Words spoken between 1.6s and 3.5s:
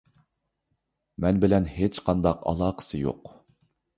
ھېچقانداق ئالاقىسى يوق.